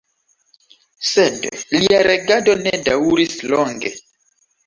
Sed 1.09 1.45
lia 1.75 1.99
regado 2.09 2.57
ne 2.63 2.73
daŭris 2.87 3.37
longe. 3.55 3.93